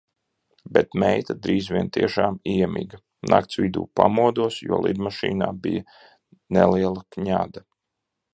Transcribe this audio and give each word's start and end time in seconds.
Bet 0.77 0.95
meita 1.01 1.33
drīz 1.43 1.67
vien 1.75 1.91
tiešām 1.97 2.39
iemiga. 2.53 3.01
Nakts 3.33 3.61
vidū 3.65 3.85
pamodos, 4.01 4.59
jo 4.71 4.81
lidmašīnā 4.87 5.51
bija 5.67 5.87
neliela 6.59 7.07
kņada. 7.19 7.67